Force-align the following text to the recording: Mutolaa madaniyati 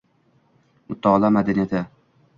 Mutolaa 0.87 1.31
madaniyati 1.37 1.85